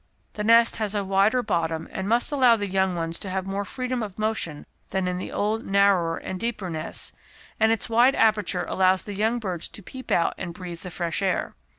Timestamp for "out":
10.11-10.33